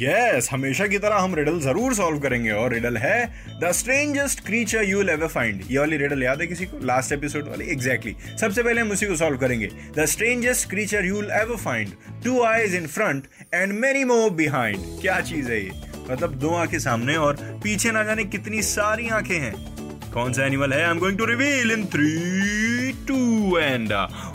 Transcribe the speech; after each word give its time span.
Yes 0.00 0.48
हमेशा 0.52 0.86
की 0.86 0.98
तरह 0.98 1.16
हम 1.16 1.34
रिडल 1.34 1.58
ज़रूर 1.60 1.94
सॉल्व 1.94 2.18
करेंगे 2.18 2.50
और 2.50 2.72
रिडल 2.72 2.96
है 2.96 3.24
the 3.62 3.70
strangest 3.72 4.44
creature 4.46 4.84
you 4.84 5.02
ever 5.02 5.26
find 5.26 5.62
ये 5.70 5.78
वाली 5.78 5.96
रिडल 5.96 6.22
याद 6.22 6.40
है 6.40 6.46
किसी 6.46 6.66
को? 6.66 6.78
लास्ट 6.84 7.12
एपिसोड 7.12 7.48
वाली? 7.48 7.64
Exactly 7.64 8.12
exactly. 8.12 8.40
सबसे 8.40 8.62
पहले 8.62 8.80
हम 8.80 8.90
उसी 8.90 9.06
को 9.06 9.16
सॉल्व 9.16 9.36
करेंगे. 9.38 9.66
The 9.98 10.04
strangest 10.04 10.68
creature 10.70 11.04
you 11.04 11.22
ever 11.22 11.56
find 11.56 11.92
two 12.24 12.42
eyes 12.42 12.74
in 12.74 12.86
front 12.86 13.26
and 13.54 13.72
many 13.72 14.04
more 14.04 14.30
behind 14.30 14.78
क्या 15.00 15.20
चीज़ 15.20 15.50
है 15.50 15.62
ये? 15.64 15.70
मतलब 16.10 16.34
दो 16.34 16.54
आँखें 16.54 16.78
सामने 16.78 17.16
और 17.16 17.36
पीछे 17.64 17.90
ना 17.90 18.04
जाने 18.04 18.24
कितनी 18.24 18.62
सारी 18.62 19.08
आँखें 19.08 19.38
हैं। 19.38 19.54
कौन 20.12 20.32
सा 20.32 20.46
एनिमल 20.46 20.72
है? 20.72 20.82
I 20.84 20.90
am 20.90 20.98
going 20.98 21.18
to 21.18 21.24
reveal 21.24 21.72
in 21.72 21.84
three 21.86 22.92
two 23.08 23.58
and 23.58 23.92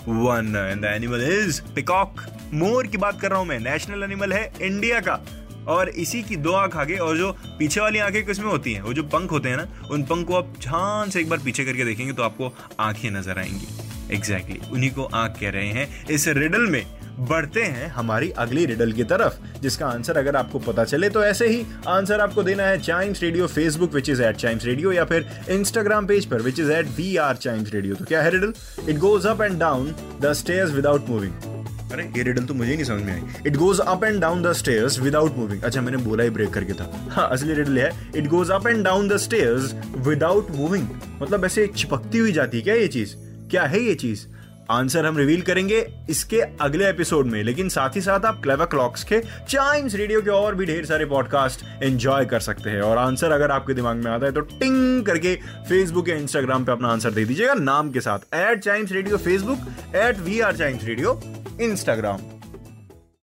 one 0.07 0.53
and 0.71 0.81
the 0.81 0.85
animal 0.85 1.27
is 1.31 1.61
peacock 1.75 2.25
मोर 2.53 2.87
की 2.87 2.97
बात 2.97 3.19
कर 3.21 3.29
रहा 3.29 3.39
हूँ 3.39 3.47
मैं. 3.47 3.59
नेशनल 3.59 4.03
एनिमल 4.03 4.33
है 4.33 4.51
इंडिया 4.61 4.99
का. 4.99 5.19
और 5.67 5.89
इसी 5.89 6.21
की 6.23 6.35
दो 6.37 6.51
आँख 6.51 6.75
आगे 6.77 6.95
और 6.97 7.17
जो 7.17 7.31
पीछे 7.59 7.81
वाली 7.81 7.99
आँखें 7.99 8.25
किसमें 8.25 8.47
होती 8.47 8.73
हैं 8.73 8.81
वो 8.81 8.93
जो 8.93 9.03
पंख 9.15 9.31
होते 9.31 9.49
हैं 9.49 9.57
ना 9.57 9.67
उन 9.91 10.03
पंख 10.03 10.27
को 10.27 10.35
आप 10.35 10.53
ध्यान 10.59 11.09
से 11.09 11.19
एक 11.21 11.29
बार 11.29 11.39
पीछे 11.39 11.65
करके 11.65 11.85
देखेंगे 11.85 12.13
तो 12.13 12.23
आपको 12.23 12.53
आँखें 12.79 13.09
नज़र 13.11 13.39
आएँगी। 13.39 13.67
एग्जैक्टली 14.15 14.55
exactly, 14.55 14.73
उन्हीं 14.73 14.91
को 14.91 15.03
आँख 15.03 15.39
कह 15.39 15.49
रहे 15.49 15.67
हैं। 15.67 16.05
इस 16.07 16.27
रिडल 16.27 16.67
में 16.67 16.83
बढ़ते 17.19 17.61
हैं 17.63 17.87
हमारी 17.87 18.29
अगली 18.37 18.65
रिडल 18.65 18.91
की 18.91 19.03
तरफ़ 19.03 19.61
जिसका 19.61 19.87
आंसर 19.87 20.17
अगर 20.17 20.35
आपको 20.35 20.59
पता 20.59 20.83
चले 20.83 21.09
तो 21.09 21.23
ऐसे 21.23 21.47
ही 21.47 21.65
आंसर 21.87 22.19
आपको 22.19 22.43
देना 22.43 22.63
है 22.63 22.79
Chimes 22.81 23.21
radio 23.23 23.47
Facebook 23.47 23.93
which 23.93 24.09
is 24.09 24.21
at 24.23 24.35
Chimes 24.35 24.65
radio 24.65 24.91
या 24.91 25.05
फिर 25.05 25.27
इंस्टाग्राम 25.49 26.07
पेज 26.07 26.25
पर 26.25 26.41
which 26.41 26.59
is 26.59 26.71
at 26.71 26.87
we 26.97 27.15
are 27.17 27.35
Chimes 27.37 27.73
radio 27.73 27.95
तो 27.95 28.05
क्या 28.05 28.21
है 28.21 28.29
riddle 28.29 28.53
it 28.89 28.97
goes 28.97 29.25
up 29.25 29.41
and 29.41 29.59
down 29.59 29.93
the 30.21 30.33
stairs 30.33 30.71
without 30.71 31.09
moving 31.09 31.46
अरे, 31.93 32.03
ये 32.17 32.23
रिडल 32.23 32.43
तो 32.43 32.53
मुझे 32.53 32.73
नहीं 32.73 32.83
समझ 32.83 33.03
में 33.03 33.13
आई। 33.13 33.21
It 33.47 33.55
goes 33.55 33.79
up 33.79 34.03
and 34.03 34.19
down 34.21 34.41
the 34.43 34.51
stairs 34.53 34.99
without 34.99 35.37
moving 35.37 35.61
अच्छा 35.63 35.81
मैंने 35.81 35.97
बोला 35.97 36.23
ही 36.23 36.29
ब्रेक 36.29 36.49
करके 36.49 36.73
था। 36.73 36.91
हाँ 37.11 37.27
असली 37.31 37.53
रिडल 37.53 37.77
है। 37.79 37.91
It 38.15 38.27
goes 38.27 38.51
up 38.51 38.67
and 38.67 38.83
down 38.85 39.07
the 39.07 39.17
stairs 39.17 39.73
without 39.97 40.51
moving 40.51 40.87
मतलब 41.21 41.45
ऐसे 41.45 41.67
चिपकती 41.67 42.17
हुई 42.17 42.31
जाती 42.31 42.57
है 42.57 42.63
क्या 42.63 42.73
ये 42.73 42.87
चीज़? 42.87 43.15
क्या 43.51 43.63
है 43.63 43.79
ये 43.79 43.95
चीज़? 43.95 44.25
आंसर 44.71 45.05
हम 45.05 45.17
रिवील 45.17 45.41
करेंगे 45.41 45.79
इसके 46.09 46.39
अगले 46.61 46.89
एपिसोड 46.89 47.25
में। 47.25 47.43
लेकिन 47.43 47.69
साथ 47.69 47.95
ही 47.95 48.01
साथ 48.01 48.25
आप 48.25 48.41
क्लेवर 48.43 48.65
क्लॉक्स 48.65 49.03
के 49.03 49.19
चाइम्स 49.49 49.95
रेडियो 49.95 50.21
के 50.21 50.29
और 50.29 50.55
भी 50.55 50.65
ढेर 50.65 50.85
सारे 50.85 51.05
पॉडकास्ट 51.05 51.63
एंजॉय 51.83 52.25
कर 52.25 52.39
सकते 52.39 52.69
हैं। 52.69 52.81
और 52.81 52.97
आंसर 52.97 53.31
अगर 53.31 53.51
आपके 53.51 53.73
दिमाग 53.73 53.97
में 53.97 54.11
आता 54.11 54.25
है 54.25 54.31
तो 54.31 54.41
टिंग 54.41 55.05
करके 55.05 55.35
फेसबुक 55.69 56.09
या 56.09 56.15
इंस्टाग्राम 56.15 56.65
पे 56.65 56.71
अपना 56.71 56.87
आंसर 56.87 57.11
दे 57.11 57.25
दीजिएगा 57.25 57.53
नाम 57.53 57.91
के 57.91 58.01
साथ। 58.01 58.33
At 58.35 58.59
Chimes 58.59 58.91
radio 58.91 59.17
Facebook 59.17 59.95
at 59.95 60.19
we 60.19 60.39
are 60.39 60.55
Chimes 60.55 60.83
radio 60.83 61.21
Instagram 61.61 62.21